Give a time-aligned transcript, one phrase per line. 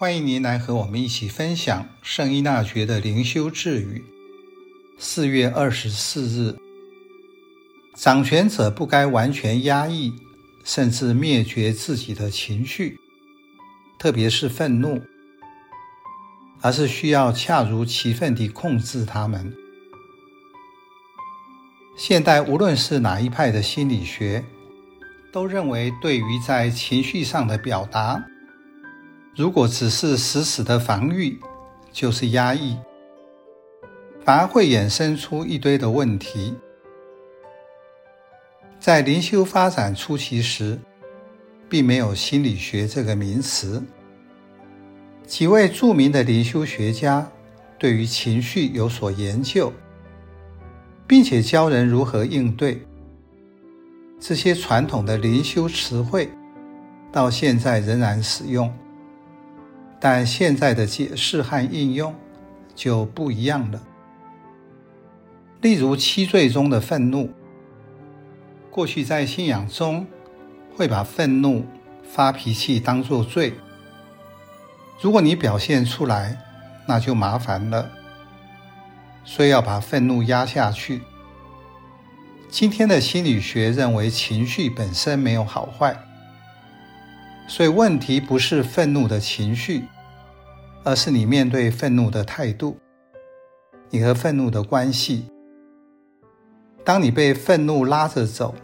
[0.00, 4.04] 欢迎您来和我们一起分享圣依纳爵的灵修智语。
[4.96, 6.56] 四月二十四日，
[7.96, 10.14] 掌权者不该完全压抑，
[10.62, 12.96] 甚至灭绝自己的情绪，
[13.98, 15.02] 特别是愤怒，
[16.60, 19.52] 而是需要恰如其分地控制他们。
[21.96, 24.44] 现代无论是哪一派的心理学，
[25.32, 28.24] 都认为对于在情绪上的表达，
[29.38, 31.38] 如果只是死死的防御，
[31.92, 32.76] 就是压抑，
[34.24, 36.56] 反而会衍生出一堆的问题。
[38.80, 40.76] 在灵修发展初期时，
[41.68, 43.80] 并没有心理学这个名词。
[45.24, 47.30] 几位著名的灵修学家
[47.78, 49.72] 对于情绪有所研究，
[51.06, 52.84] 并且教人如何应对。
[54.18, 56.28] 这些传统的灵修词汇，
[57.12, 58.68] 到现在仍然使用。
[60.00, 62.14] 但现在的解释和应用
[62.74, 63.82] 就不一样了。
[65.60, 67.32] 例如七罪中的愤怒，
[68.70, 70.06] 过去在信仰中
[70.76, 71.66] 会把愤怒、
[72.08, 73.54] 发脾气当作罪。
[75.00, 76.38] 如果你表现出来，
[76.86, 77.90] 那就麻烦了，
[79.24, 81.02] 所以要把愤怒压下去。
[82.48, 86.07] 今天的心理学认为情绪本身没有好坏。
[87.48, 89.84] 所以问题不是愤怒的情绪，
[90.84, 92.78] 而是你面对愤怒的态度，
[93.88, 95.24] 你和愤怒的关系。
[96.84, 98.54] 当你被愤怒拉着走，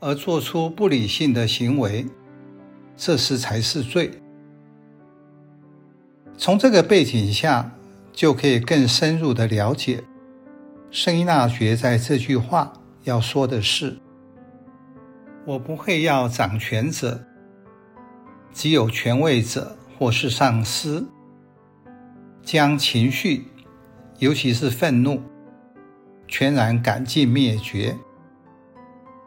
[0.00, 2.06] 而做出不理性的行为，
[2.96, 4.10] 这时才是罪。
[6.38, 7.70] 从这个背景下，
[8.10, 10.02] 就可以更深入的了解，
[10.90, 12.72] 圣依纳爵在这句话
[13.04, 13.98] 要说的是：
[15.44, 17.22] 我不会要掌权者。
[18.52, 21.06] 只有权位者或是上司，
[22.42, 23.46] 将情绪，
[24.18, 25.22] 尤其是愤怒，
[26.28, 27.96] 全然赶尽灭绝，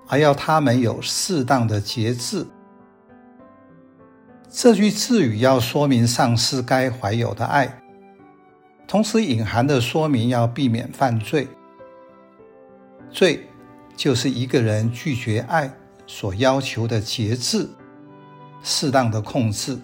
[0.08, 2.46] 而要他们有适当的节制。
[4.50, 7.82] 这句智语要说明上司该怀有的爱，
[8.88, 11.48] 同时隐含的说明要避免犯罪。
[13.12, 13.48] 罪
[13.98, 15.74] 就是一个人拒绝爱
[16.06, 17.68] 所要求的节制。
[18.68, 19.78] 适当的控制，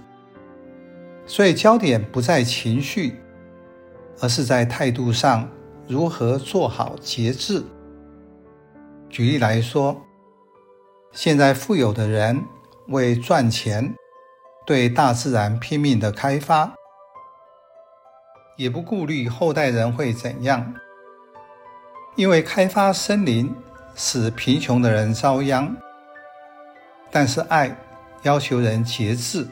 [1.27, 3.15] 所以焦点不在情绪，
[4.19, 5.47] 而是在态度上
[5.87, 7.63] 如何做好节制。
[9.07, 10.01] 举例来说，
[11.11, 12.43] 现在富有的人
[12.87, 13.93] 为赚钱，
[14.65, 16.73] 对大自然拼命的开发，
[18.57, 20.73] 也不顾虑后代人会怎样，
[22.15, 23.53] 因为开发森林
[23.93, 25.77] 使贫穷的人遭殃，
[27.11, 27.77] 但是爱。
[28.23, 29.47] 要求人节制，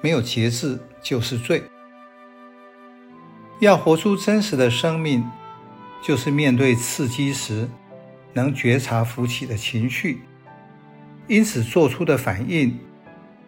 [0.00, 1.62] 没有节制就是罪。
[3.60, 5.24] 要活出真实的生命，
[6.02, 7.68] 就是面对刺激时
[8.32, 10.20] 能觉察浮起的情绪，
[11.26, 12.78] 因此做出的反应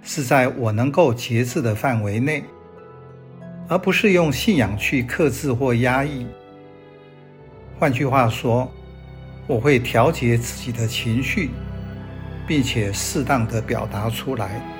[0.02, 2.42] 是在我能够节制的范围内，
[3.68, 6.26] 而不是用信仰去克制或压抑。
[7.78, 8.70] 换句话说，
[9.46, 11.50] 我会调节自己的情绪。
[12.48, 14.77] 并且适当的表达出来。